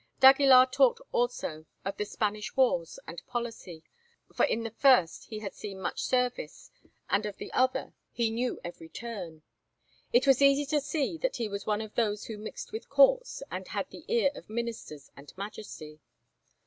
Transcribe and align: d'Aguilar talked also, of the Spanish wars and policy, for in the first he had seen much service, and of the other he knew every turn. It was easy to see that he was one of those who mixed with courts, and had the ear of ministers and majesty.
d'Aguilar 0.19 0.65
talked 0.71 0.99
also, 1.11 1.67
of 1.85 1.95
the 1.97 2.05
Spanish 2.05 2.55
wars 2.57 2.97
and 3.07 3.21
policy, 3.27 3.83
for 4.33 4.45
in 4.47 4.63
the 4.63 4.71
first 4.71 5.25
he 5.25 5.37
had 5.37 5.53
seen 5.53 5.79
much 5.79 6.01
service, 6.01 6.71
and 7.07 7.23
of 7.27 7.37
the 7.37 7.53
other 7.53 7.93
he 8.11 8.31
knew 8.31 8.59
every 8.63 8.89
turn. 8.89 9.43
It 10.11 10.25
was 10.25 10.41
easy 10.41 10.65
to 10.65 10.81
see 10.81 11.19
that 11.19 11.35
he 11.35 11.47
was 11.47 11.67
one 11.67 11.81
of 11.81 11.93
those 11.93 12.25
who 12.25 12.39
mixed 12.39 12.71
with 12.71 12.89
courts, 12.89 13.43
and 13.51 13.67
had 13.67 13.91
the 13.91 14.03
ear 14.07 14.31
of 14.33 14.49
ministers 14.49 15.11
and 15.15 15.31
majesty. 15.37 15.99